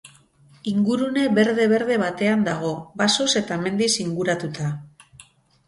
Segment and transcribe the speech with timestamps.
[0.69, 4.75] Ingurune berde-berde batean dago, basoz eta mendiz inguratuta.